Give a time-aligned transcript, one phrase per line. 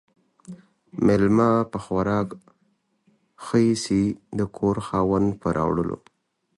[1.05, 2.27] ميلمه په خوراک
[3.43, 4.03] ِښه ايسي،
[4.39, 5.97] د کور خاوند، په راوړلو.